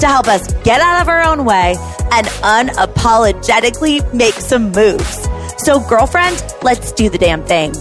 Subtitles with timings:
[0.00, 1.76] to help us get out of our own way
[2.12, 5.28] and unapologetically make some moves.
[5.58, 7.72] So, girlfriend, let's do the damn thing.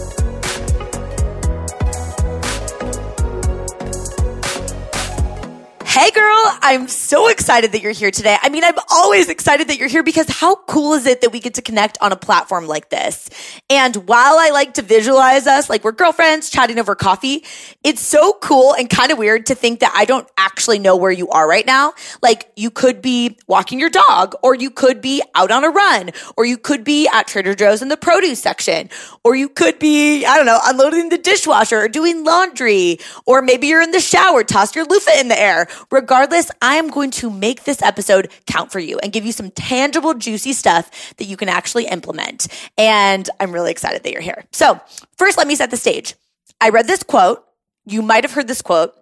[6.62, 8.38] I'm so excited that you're here today.
[8.42, 11.40] I mean, I'm always excited that you're here because how cool is it that we
[11.40, 13.30] get to connect on a platform like this?
[13.70, 17.44] And while I like to visualize us like we're girlfriends chatting over coffee,
[17.84, 21.12] it's so cool and kind of weird to think that I don't actually know where
[21.12, 21.94] you are right now.
[22.22, 26.12] Like you could be walking your dog or you could be out on a run
[26.38, 28.90] or you could be at Trader Joe's in the produce section
[29.24, 33.68] or you could be, I don't know, unloading the dishwasher or doing laundry or maybe
[33.68, 37.30] you're in the shower, toss your loofah in the air Regardless, I am going to
[37.30, 41.38] make this episode count for you and give you some tangible, juicy stuff that you
[41.38, 42.48] can actually implement.
[42.78, 44.46] And I'm really excited that you're here.
[44.52, 44.80] So,
[45.18, 46.16] first, let me set the stage.
[46.60, 47.44] I read this quote.
[47.86, 48.94] You might have heard this quote.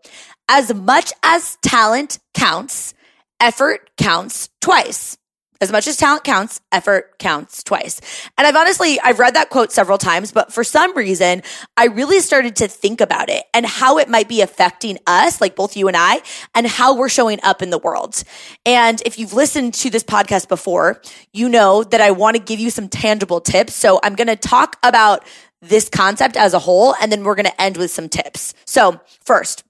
[0.50, 2.94] As much as talent counts,
[3.40, 5.18] effort counts twice.
[5.60, 8.02] As much as talent counts, effort counts twice.
[8.38, 11.44] And I've honestly, I've read that quote several times, but for some reason,
[11.76, 15.56] I really started to think about it and how it might be affecting us, like
[15.56, 16.22] both you and I,
[16.54, 18.24] and how we're showing up in the world.
[18.66, 21.02] And if you've listened to this podcast before,
[21.34, 23.74] you know that I want to give you some tangible tips.
[23.74, 25.26] So I'm going to talk about
[25.62, 28.54] this concept as a whole, and then we're going to end with some tips.
[28.66, 29.64] So first,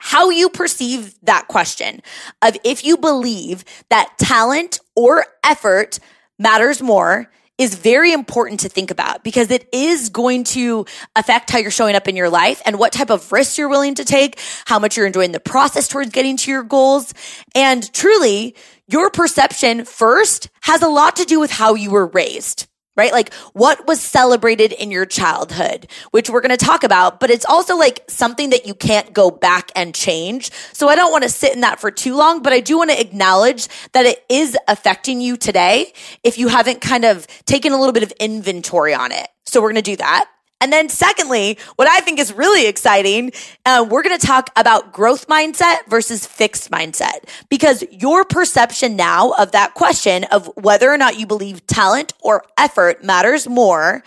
[0.00, 2.02] how you perceive that question
[2.42, 6.00] of if you believe that talent or effort
[6.38, 11.58] matters more is very important to think about because it is going to affect how
[11.58, 14.40] you're showing up in your life and what type of risks you're willing to take,
[14.64, 17.12] how much you're enjoying the process towards getting to your goals.
[17.54, 18.56] And truly,
[18.88, 23.12] your perception first has a lot to do with how you were raised right?
[23.12, 27.44] Like what was celebrated in your childhood, which we're going to talk about, but it's
[27.44, 30.50] also like something that you can't go back and change.
[30.72, 32.90] So I don't want to sit in that for too long, but I do want
[32.90, 35.92] to acknowledge that it is affecting you today
[36.24, 39.28] if you haven't kind of taken a little bit of inventory on it.
[39.46, 40.28] So we're going to do that.
[40.60, 43.32] And then secondly, what I think is really exciting,
[43.64, 47.24] uh, we're going to talk about growth mindset versus fixed mindset.
[47.48, 52.44] Because your perception now of that question of whether or not you believe talent or
[52.58, 54.04] effort matters more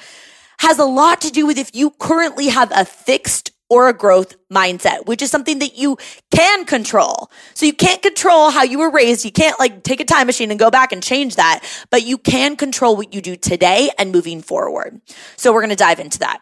[0.60, 4.36] has a lot to do with if you currently have a fixed or a growth
[4.52, 5.98] mindset, which is something that you
[6.30, 7.32] can control.
[7.56, 9.26] So you can't control how you were raised.
[9.26, 12.20] You can't like take a time machine and go back and change that, but you
[12.20, 15.02] can control what you do today and moving forward.
[15.38, 16.40] So we're going to dive into that.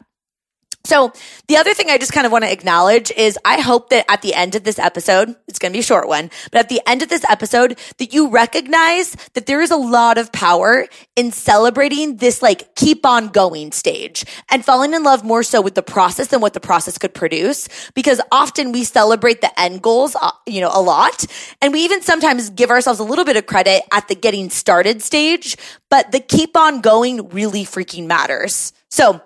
[0.83, 1.13] So
[1.47, 4.21] the other thing I just kind of want to acknowledge is I hope that at
[4.21, 6.81] the end of this episode, it's going to be a short one, but at the
[6.87, 11.31] end of this episode that you recognize that there is a lot of power in
[11.31, 15.83] celebrating this like keep on going stage and falling in love more so with the
[15.83, 20.31] process than what the process could produce because often we celebrate the end goals, uh,
[20.47, 21.25] you know, a lot.
[21.61, 25.01] And we even sometimes give ourselves a little bit of credit at the getting started
[25.01, 25.57] stage,
[25.89, 28.73] but the keep on going really freaking matters.
[28.89, 29.21] So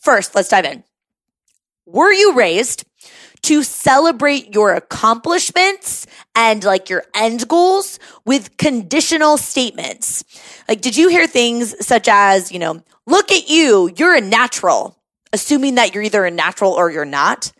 [0.00, 0.84] first, let's dive in.
[1.86, 2.84] Were you raised
[3.42, 10.24] to celebrate your accomplishments and like your end goals with conditional statements?
[10.66, 14.96] Like, did you hear things such as, you know, look at you, you're a natural,
[15.34, 17.52] assuming that you're either a natural or you're not?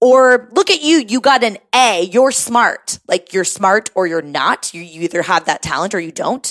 [0.00, 2.98] Or look at you, you got an A, you're smart.
[3.06, 4.72] Like you're smart or you're not.
[4.72, 6.50] You, you either have that talent or you don't.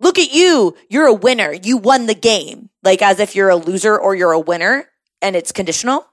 [0.00, 1.52] Look at you, you're a winner.
[1.52, 2.70] You won the game.
[2.82, 4.88] Like as if you're a loser or you're a winner
[5.20, 6.06] and it's conditional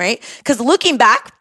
[0.00, 0.20] right?
[0.38, 1.32] Because looking back,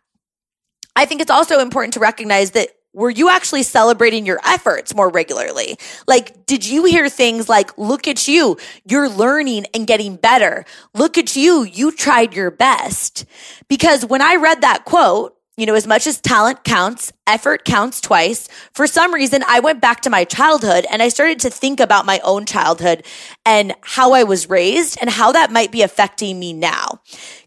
[0.96, 5.10] I think it's also important to recognize that were you actually celebrating your efforts more
[5.10, 5.78] regularly?
[6.08, 10.66] Like, did you hear things like, look at you, you're learning and getting better.
[10.94, 13.26] Look at you, you tried your best.
[13.68, 18.02] Because when I read that quote, you know, as much as talent counts, effort counts
[18.02, 18.48] twice.
[18.74, 22.06] For some reason, I went back to my childhood and I started to think about
[22.06, 23.06] my own childhood
[23.46, 27.02] and how I was raised and how that might be affecting me now.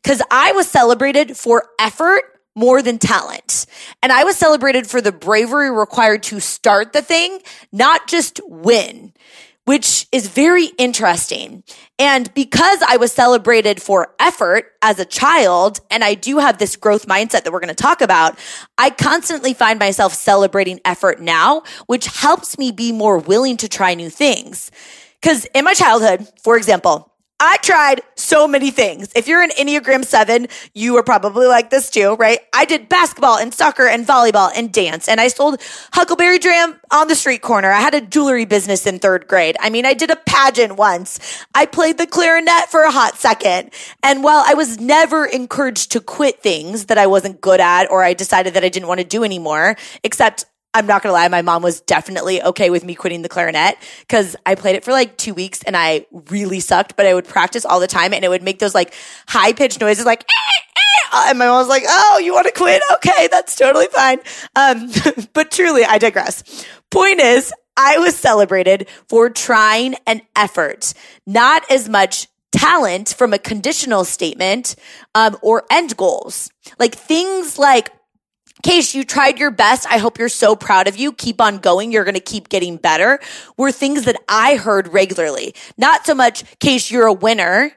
[0.05, 2.25] Cause I was celebrated for effort
[2.55, 3.67] more than talent.
[4.03, 7.41] And I was celebrated for the bravery required to start the thing,
[7.73, 9.12] not just win.
[9.64, 11.62] Which is very interesting.
[11.99, 16.75] And because I was celebrated for effort as a child, and I do have this
[16.75, 18.38] growth mindset that we're going to talk about,
[18.76, 23.94] I constantly find myself celebrating effort now, which helps me be more willing to try
[23.94, 24.70] new things.
[25.20, 27.12] Because in my childhood, for example,
[27.44, 29.11] I tried so many things.
[29.17, 32.39] If you're an Enneagram 7, you are probably like this too, right?
[32.55, 35.61] I did basketball and soccer and volleyball and dance and I sold
[35.93, 37.73] Huckleberry Jam on the street corner.
[37.73, 39.56] I had a jewelry business in third grade.
[39.59, 41.19] I mean, I did a pageant once.
[41.53, 43.73] I played the clarinet for a hot second.
[44.05, 48.05] And while I was never encouraged to quit things that I wasn't good at or
[48.05, 51.43] I decided that I didn't want to do anymore, except I'm not gonna lie, my
[51.43, 55.17] mom was definitely okay with me quitting the clarinet because I played it for like
[55.19, 58.29] two weeks and I really sucked, but I would practice all the time and it
[58.29, 58.95] would make those like
[59.29, 60.61] high pitched noises like, eh,
[61.15, 61.31] eh.
[61.31, 62.83] and my mom was like, Oh, you want to quit?
[62.95, 64.19] Okay, that's totally fine.
[64.57, 64.91] Um,
[65.35, 66.65] but truly, I digress.
[66.91, 70.95] Point is, I was celebrated for trying an effort,
[71.27, 74.77] not as much talent from a conditional statement
[75.15, 76.51] um, or end goals.
[76.79, 77.91] Like things like
[78.62, 79.87] Case, you tried your best.
[79.91, 81.12] I hope you're so proud of you.
[81.12, 81.91] Keep on going.
[81.91, 83.19] You're going to keep getting better.
[83.56, 85.55] Were things that I heard regularly.
[85.76, 87.73] Not so much, Case, you're a winner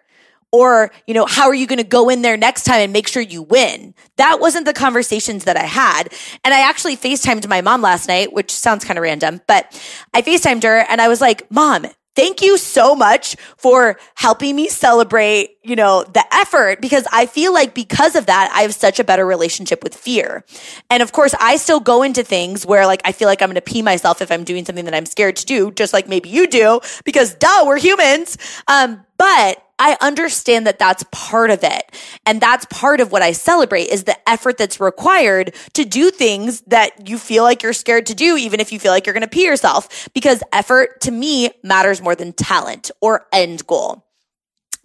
[0.51, 3.09] or, you know, how are you going to go in there next time and make
[3.09, 3.93] sure you win?
[4.15, 6.13] That wasn't the conversations that I had.
[6.45, 9.65] And I actually FaceTimed my mom last night, which sounds kind of random, but
[10.13, 14.67] I FaceTimed her and I was like, mom, thank you so much for helping me
[14.69, 18.99] celebrate, you know, the effort because I feel like because of that, I have such
[18.99, 20.45] a better relationship with fear.
[20.89, 23.55] And of course, I still go into things where like I feel like I'm going
[23.55, 26.29] to pee myself if I'm doing something that I'm scared to do, just like maybe
[26.29, 28.37] you do, because duh, we're humans.
[28.67, 31.83] Um, but I understand that that's part of it.
[32.25, 36.61] And that's part of what I celebrate is the effort that's required to do things
[36.61, 39.21] that you feel like you're scared to do, even if you feel like you're going
[39.21, 44.05] to pee yourself, because effort to me matters more than talent or end goal.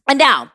[0.08, 0.50] And now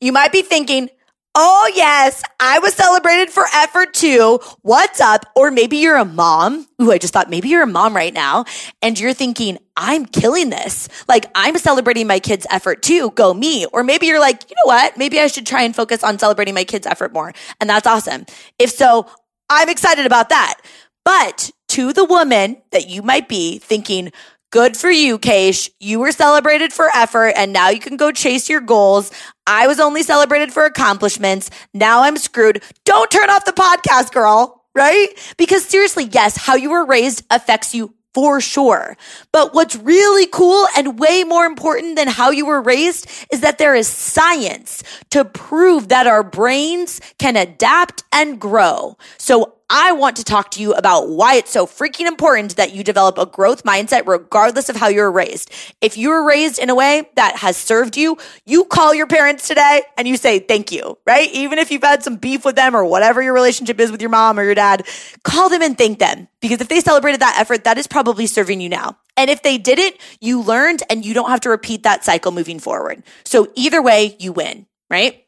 [0.00, 0.88] you might be thinking,
[1.34, 2.22] Oh, yes.
[2.38, 4.38] I was celebrated for effort too.
[4.60, 5.24] What's up?
[5.34, 6.66] Or maybe you're a mom.
[6.80, 8.44] Ooh, I just thought maybe you're a mom right now
[8.82, 10.90] and you're thinking, I'm killing this.
[11.08, 13.12] Like I'm celebrating my kids' effort too.
[13.12, 13.64] Go me.
[13.72, 14.98] Or maybe you're like, you know what?
[14.98, 17.32] Maybe I should try and focus on celebrating my kids' effort more.
[17.62, 18.26] And that's awesome.
[18.58, 19.06] If so,
[19.48, 20.60] I'm excited about that.
[21.02, 24.12] But to the woman that you might be thinking,
[24.52, 25.70] Good for you, Keish.
[25.80, 29.10] You were celebrated for effort and now you can go chase your goals.
[29.46, 31.48] I was only celebrated for accomplishments.
[31.72, 32.62] Now I'm screwed.
[32.84, 35.08] Don't turn off the podcast, girl, right?
[35.38, 38.98] Because seriously, yes, how you were raised affects you for sure.
[39.32, 43.56] But what's really cool and way more important than how you were raised is that
[43.56, 44.82] there is science
[45.12, 48.98] to prove that our brains can adapt and grow.
[49.16, 52.84] So I want to talk to you about why it's so freaking important that you
[52.84, 55.50] develop a growth mindset regardless of how you were raised.
[55.80, 59.48] If you were raised in a way that has served you, you call your parents
[59.48, 61.32] today and you say thank you, right?
[61.32, 64.10] Even if you've had some beef with them or whatever your relationship is with your
[64.10, 64.86] mom or your dad,
[65.24, 68.60] call them and thank them because if they celebrated that effort, that is probably serving
[68.60, 68.98] you now.
[69.16, 72.58] And if they didn't, you learned and you don't have to repeat that cycle moving
[72.58, 73.02] forward.
[73.24, 75.24] So either way, you win, right?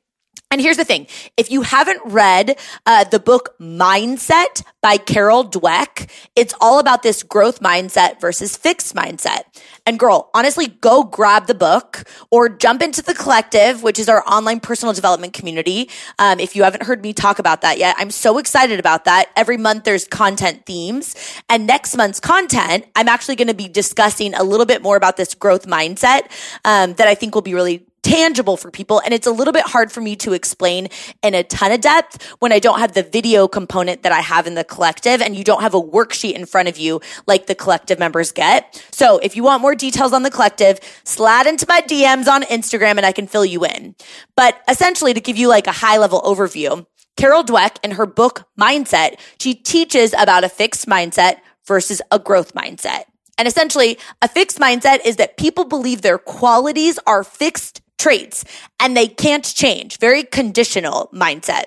[0.55, 1.09] And here's the thing.
[1.37, 7.25] If you haven't read uh, the book Mindset by Carol Dweck, it's all about this
[7.25, 9.43] growth mindset versus fixed mindset.
[9.85, 14.23] And girl, honestly, go grab the book or jump into the collective, which is our
[14.29, 15.91] online personal development community.
[16.21, 19.31] Um, if you haven't heard me talk about that yet, I'm so excited about that.
[19.35, 21.17] Every month there's content themes
[21.49, 25.17] and next month's content, I'm actually going to be discussing a little bit more about
[25.17, 26.31] this growth mindset
[26.65, 29.01] um, that I think will be really tangible for people.
[29.01, 30.89] And it's a little bit hard for me to explain
[31.23, 34.47] in a ton of depth when I don't have the video component that I have
[34.47, 37.55] in the collective and you don't have a worksheet in front of you like the
[37.55, 38.81] collective members get.
[38.93, 42.99] So if you want more details on the collective, slide into my DMs on Instagram
[42.99, 43.97] and I can fill you in.
[44.37, 48.47] But essentially to give you like a high level overview, Carol Dweck in her book
[48.61, 53.05] Mindset, she teaches about a fixed mindset versus a growth mindset.
[53.37, 58.45] And essentially, a fixed mindset is that people believe their qualities are fixed traits
[58.79, 59.99] and they can't change.
[59.99, 61.65] Very conditional mindset.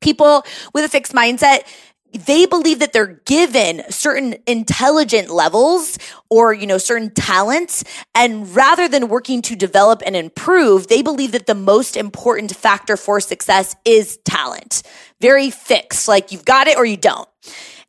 [0.00, 1.66] People with a fixed mindset,
[2.12, 5.98] they believe that they're given certain intelligent levels
[6.30, 7.82] or, you know, certain talents.
[8.14, 12.96] And rather than working to develop and improve, they believe that the most important factor
[12.96, 14.84] for success is talent.
[15.20, 17.28] Very fixed, like you've got it or you don't.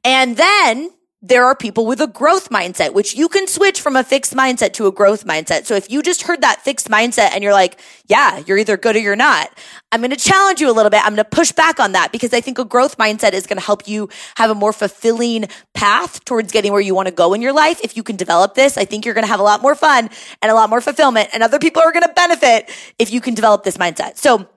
[0.04, 0.90] And then
[1.28, 4.74] there are people with a growth mindset, which you can switch from a fixed mindset
[4.74, 5.66] to a growth mindset.
[5.66, 8.96] So if you just heard that fixed mindset and you're like, yeah, you're either good
[8.96, 9.50] or you're not,
[9.92, 11.02] I'm going to challenge you a little bit.
[11.04, 13.60] I'm going to push back on that because I think a growth mindset is going
[13.60, 17.34] to help you have a more fulfilling path towards getting where you want to go
[17.34, 17.82] in your life.
[17.84, 20.10] If you can develop this, I think you're going to have a lot more fun
[20.42, 22.70] and a lot more fulfillment and other people are going to benefit
[23.00, 24.18] if you can develop this mindset.
[24.18, 24.48] So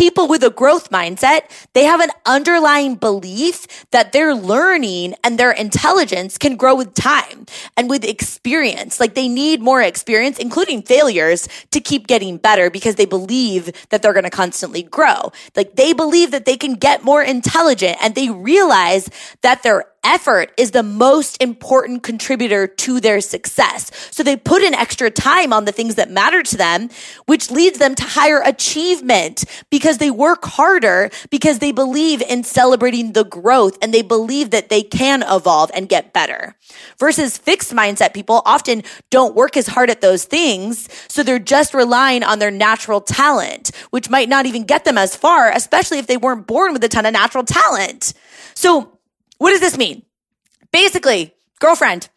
[0.00, 1.42] people with a growth mindset,
[1.74, 7.44] they have an underlying belief that their learning and their intelligence can grow with time
[7.76, 8.98] and with experience.
[8.98, 14.00] Like they need more experience, including failures to keep getting better because they believe that
[14.00, 15.32] they're going to constantly grow.
[15.54, 19.10] Like they believe that they can get more intelligent and they realize
[19.42, 23.90] that their effort is the most important contributor to their success.
[24.10, 26.88] So they put in extra time on the things that matter to them,
[27.26, 33.12] which leads them to higher achievement because they work harder because they believe in celebrating
[33.12, 36.54] the growth and they believe that they can evolve and get better.
[36.98, 40.88] Versus fixed mindset people often don't work as hard at those things.
[41.08, 45.16] So they're just relying on their natural talent, which might not even get them as
[45.16, 48.14] far, especially if they weren't born with a ton of natural talent.
[48.54, 48.99] So
[49.40, 50.02] what does this mean?
[50.70, 52.10] Basically, girlfriend,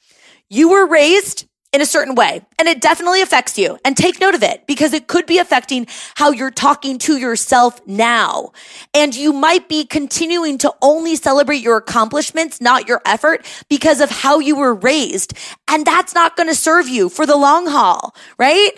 [0.49, 4.35] you were raised in a certain way and it definitely affects you and take note
[4.35, 8.51] of it because it could be affecting how you're talking to yourself now.
[8.93, 14.11] And you might be continuing to only celebrate your accomplishments, not your effort because of
[14.11, 15.33] how you were raised.
[15.69, 18.71] And that's not going to serve you for the long haul, right?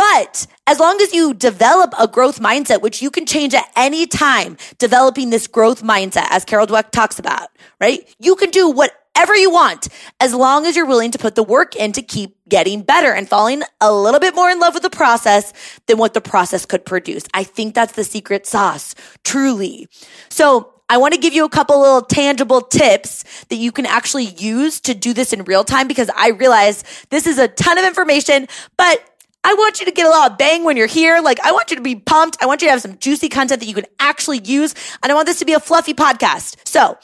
[0.00, 4.06] But as long as you develop a growth mindset, which you can change at any
[4.06, 7.48] time, developing this growth mindset, as Carol Dweck talks about,
[7.82, 8.00] right?
[8.18, 9.88] You can do whatever you want
[10.18, 13.28] as long as you're willing to put the work in to keep getting better and
[13.28, 15.52] falling a little bit more in love with the process
[15.86, 17.24] than what the process could produce.
[17.34, 19.86] I think that's the secret sauce, truly.
[20.30, 24.24] So I want to give you a couple little tangible tips that you can actually
[24.24, 27.84] use to do this in real time because I realize this is a ton of
[27.84, 29.04] information, but
[29.42, 31.20] I want you to get a lot of bang when you're here.
[31.20, 32.36] Like, I want you to be pumped.
[32.42, 34.74] I want you to have some juicy content that you can actually use.
[35.02, 36.56] And I want this to be a fluffy podcast.
[36.68, 36.98] So,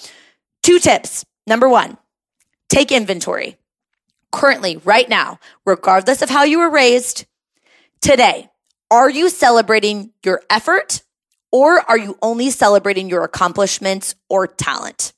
[0.63, 1.25] two tips.
[1.47, 1.97] Number one,
[2.69, 3.57] take inventory.
[4.33, 7.25] Currently, right now, regardless of how you were raised,
[8.01, 8.51] today,
[8.91, 11.03] are you celebrating your effort
[11.51, 15.13] or are you only celebrating your accomplishments or talent?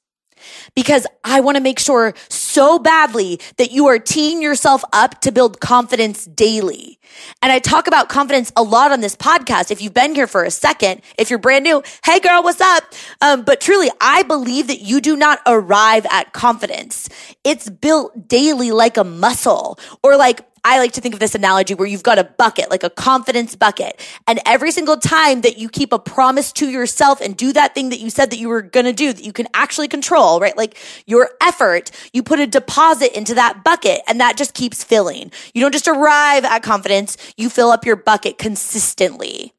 [0.75, 5.33] Because I want to make sure so badly that you are teeing yourself up to
[5.33, 6.99] build confidence daily.
[7.43, 9.71] And I talk about confidence a lot on this podcast.
[9.71, 12.85] If you've been here for a second, if you're brand new, hey girl, what's up?
[13.21, 17.09] Um, but truly, I believe that you do not arrive at confidence.
[17.45, 21.73] It's built daily like a muscle or like I like to think of this analogy
[21.73, 23.99] where you've got a bucket, like a confidence bucket.
[24.27, 27.89] And every single time that you keep a promise to yourself and do that thing
[27.89, 30.55] that you said that you were going to do that you can actually control, right?
[30.59, 35.33] Like your effort, you put a deposit into that bucket and that just keeps filling.
[35.55, 39.55] You don't just arrive at confidence, you fill up your bucket consistently.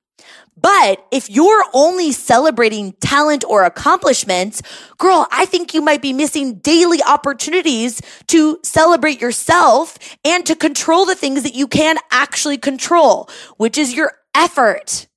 [0.62, 4.62] But if you're only celebrating talent or accomplishments,
[4.98, 11.06] girl, I think you might be missing daily opportunities to celebrate yourself and to control
[11.06, 15.08] the things that you can actually control, which is your effort.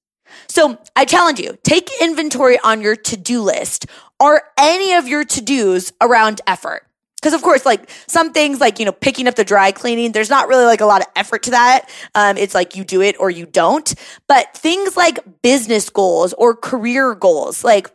[0.49, 3.87] So I challenge you, take inventory on your to-do list.
[4.21, 6.87] Are any of your to-dos around effort?
[7.23, 10.29] Because of course, like some things like, you know, picking up the dry cleaning, there's
[10.29, 11.89] not really like a lot of effort to that.
[12.17, 13.95] Um, it's like you do it or you don't.
[14.27, 17.93] But things like business goals or career goals, like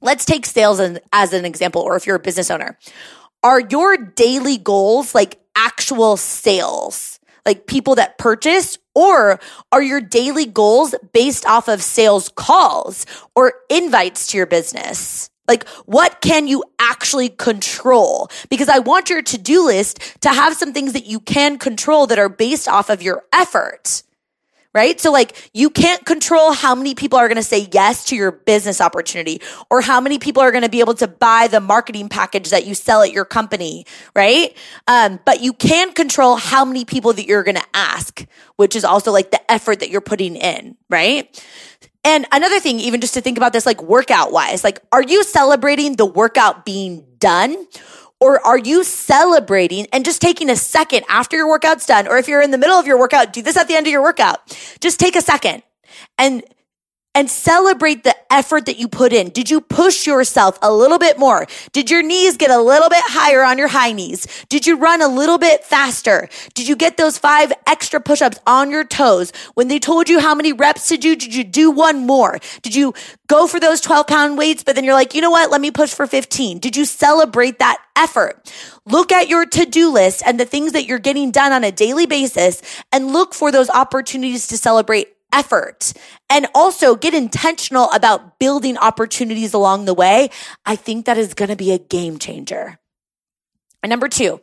[0.00, 2.78] let's take sales as, as an example, or if you're a business owner,
[3.42, 7.20] are your daily goals like actual sales?
[7.44, 9.38] Like people that purchase or
[9.70, 13.04] are your daily goals based off of sales calls
[13.36, 15.28] or invites to your business?
[15.46, 18.28] Like, what can you actually control?
[18.48, 22.06] Because I want your to do list to have some things that you can control
[22.06, 24.02] that are based off of your effort.
[24.72, 25.00] Right?
[25.00, 28.32] So like you can't control how many people are going to say yes to your
[28.32, 32.08] business opportunity or how many people are going to be able to buy the marketing
[32.08, 33.86] package that you sell at your company.
[34.16, 34.56] Right?
[34.88, 38.84] Um, but you can control how many people that you're going to ask, which is
[38.84, 40.76] also like the effort that you're putting in.
[40.90, 41.40] Right?
[42.04, 45.24] And another thing, even just to think about this, like workout wise, like, are you
[45.24, 47.66] celebrating the workout being done?
[48.20, 52.06] Or are you celebrating and just taking a second after your workout's done?
[52.06, 53.92] Or if you're in the middle of your workout, do this at the end of
[53.92, 54.56] your workout.
[54.80, 55.62] Just take a second
[56.16, 56.42] and
[57.14, 59.30] and celebrate the effort that you put in.
[59.30, 61.46] Did you push yourself a little bit more?
[61.72, 64.26] Did your knees get a little bit higher on your high knees?
[64.48, 66.28] Did you run a little bit faster?
[66.54, 69.32] Did you get those five extra push ups on your toes?
[69.54, 72.38] When they told you how many reps to do, did you do one more?
[72.62, 72.94] Did you
[73.28, 75.50] go for those 12 pound weights, but then you're like, you know what?
[75.50, 76.58] Let me push for 15.
[76.58, 78.52] Did you celebrate that effort?
[78.86, 81.72] Look at your to do list and the things that you're getting done on a
[81.72, 82.60] daily basis
[82.92, 85.92] and look for those opportunities to celebrate effort
[86.30, 90.30] and also get intentional about building opportunities along the way.
[90.64, 92.78] I think that is going to be a game changer.
[93.82, 94.40] And number two,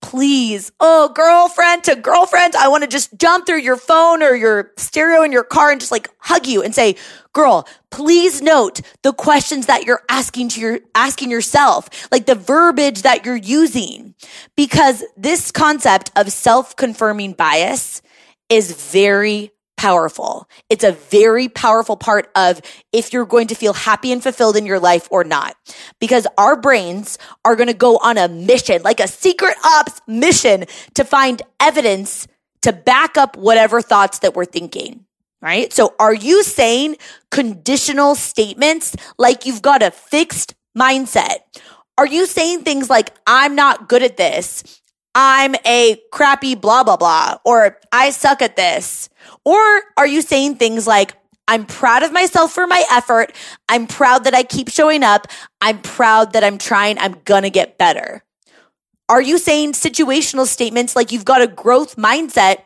[0.00, 4.72] please, oh, girlfriend to girlfriend, I want to just jump through your phone or your
[4.76, 6.96] stereo in your car and just like hug you and say,
[7.32, 13.02] girl, please note the questions that you're asking to your, asking yourself, like the verbiage
[13.02, 14.14] that you're using,
[14.56, 18.00] because this concept of self confirming bias
[18.48, 20.46] is very powerful.
[20.68, 22.60] It's a very powerful part of
[22.92, 25.56] if you're going to feel happy and fulfilled in your life or not.
[25.98, 30.66] Because our brains are going to go on a mission, like a secret ops mission
[30.96, 32.28] to find evidence
[32.60, 35.06] to back up whatever thoughts that we're thinking.
[35.40, 35.72] Right?
[35.72, 36.96] So are you saying
[37.30, 41.38] conditional statements like you've got a fixed mindset?
[41.96, 44.79] Are you saying things like, I'm not good at this?
[45.14, 49.08] I'm a crappy blah, blah, blah, or I suck at this?
[49.44, 51.14] Or are you saying things like,
[51.48, 53.34] I'm proud of myself for my effort.
[53.68, 55.26] I'm proud that I keep showing up.
[55.60, 56.96] I'm proud that I'm trying.
[56.98, 58.22] I'm going to get better.
[59.08, 62.58] Are you saying situational statements like you've got a growth mindset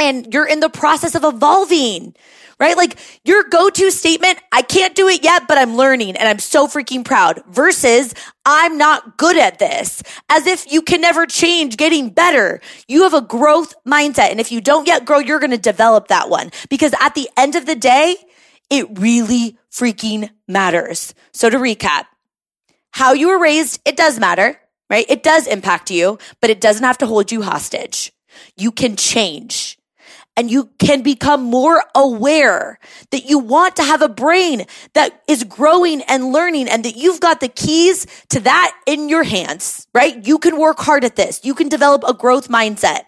[0.00, 2.14] and you're in the process of evolving?
[2.60, 2.76] right?
[2.76, 6.68] Like your go-to statement, I can't do it yet, but I'm learning and I'm so
[6.68, 8.14] freaking proud versus
[8.44, 12.60] I'm not good at this as if you can never change getting better.
[12.86, 14.30] You have a growth mindset.
[14.30, 17.28] And if you don't yet grow, you're going to develop that one because at the
[17.36, 18.16] end of the day,
[18.68, 21.14] it really freaking matters.
[21.32, 22.04] So to recap,
[22.92, 25.06] how you were raised, it does matter, right?
[25.08, 28.12] It does impact you, but it doesn't have to hold you hostage.
[28.56, 29.78] You can change
[30.36, 32.78] and you can become more aware
[33.10, 37.20] that you want to have a brain that is growing and learning and that you've
[37.20, 40.26] got the keys to that in your hands, right?
[40.26, 41.40] You can work hard at this.
[41.44, 43.02] You can develop a growth mindset.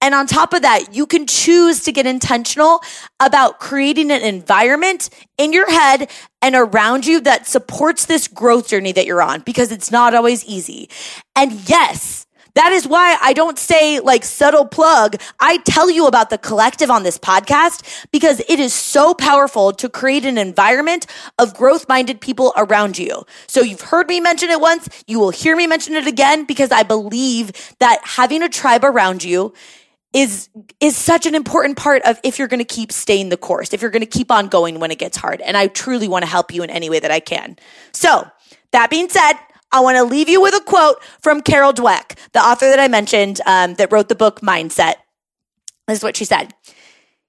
[0.00, 2.80] And on top of that, you can choose to get intentional
[3.20, 6.10] about creating an environment in your head
[6.42, 10.44] and around you that supports this growth journey that you're on because it's not always
[10.44, 10.90] easy.
[11.34, 12.23] And yes,
[12.54, 15.16] that is why I don't say like subtle plug.
[15.40, 19.88] I tell you about the collective on this podcast because it is so powerful to
[19.88, 21.06] create an environment
[21.38, 23.24] of growth minded people around you.
[23.46, 24.88] So you've heard me mention it once.
[25.06, 29.24] You will hear me mention it again because I believe that having a tribe around
[29.24, 29.52] you
[30.12, 33.74] is is such an important part of if you're going to keep staying the course,
[33.74, 35.40] if you're going to keep on going when it gets hard.
[35.40, 37.56] And I truly want to help you in any way that I can.
[37.92, 38.30] So,
[38.70, 39.34] that being said,
[39.74, 42.86] I want to leave you with a quote from Carol Dweck, the author that I
[42.86, 44.94] mentioned um, that wrote the book Mindset.
[45.88, 46.54] This is what she said.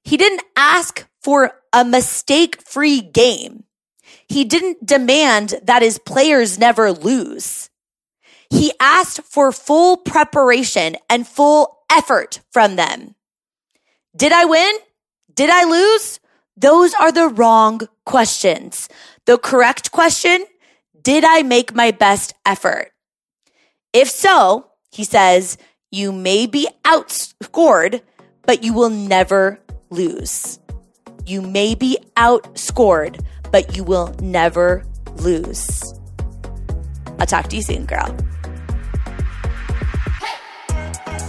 [0.04, 3.64] He didn't ask for a mistake free game.
[4.28, 7.72] He didn't demand that his players never lose.
[8.52, 13.16] He asked for full preparation and full effort from them.
[14.16, 14.72] Did I win?
[15.34, 16.20] Did I lose?
[16.56, 18.88] Those are the wrong questions.
[19.26, 20.46] The correct question
[21.06, 22.92] did I make my best effort?
[23.94, 25.56] If so, he says,
[25.92, 28.02] you may be outscored,
[28.42, 29.60] but you will never
[29.92, 30.60] lose.
[31.28, 34.84] You may be outscored, but you will never
[35.18, 35.94] lose.
[37.20, 38.18] I'll talk to you soon, girl.